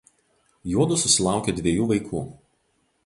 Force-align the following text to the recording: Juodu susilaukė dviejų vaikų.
Juodu 0.71 0.97
susilaukė 1.01 1.55
dviejų 1.59 1.85
vaikų. 1.93 2.27